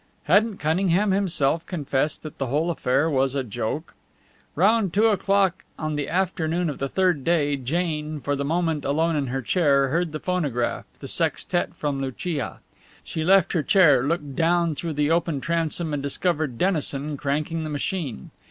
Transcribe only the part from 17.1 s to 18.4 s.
cranking the machine.